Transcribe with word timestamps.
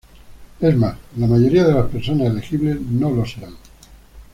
Es 0.59 0.75
más, 0.75 0.97
la 1.17 1.27
mayoría 1.27 1.63
de 1.67 1.75
las 1.75 1.85
personas 1.85 2.25
elegibles 2.31 2.81
no 2.81 3.11
lo 3.11 3.23
serán. 3.23 3.53